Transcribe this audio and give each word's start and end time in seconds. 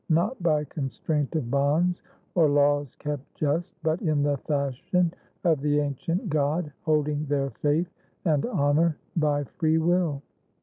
Not 0.09 0.41
by 0.41 0.63
constraint 0.63 1.35
of 1.35 1.51
bonds 1.51 2.01
or 2.33 2.49
laws 2.49 2.95
kept 2.95 3.35
just, 3.35 3.75
But 3.83 4.01
in 4.01 4.23
the 4.23 4.37
fashion 4.37 5.13
of 5.43 5.61
the 5.61 5.77
ancient 5.79 6.27
god 6.27 6.73
Holding 6.81 7.27
their 7.27 7.51
faith 7.51 7.93
and 8.25 8.43
honor 8.47 8.97
by 9.15 9.43
free 9.43 9.77
will. 9.77 10.23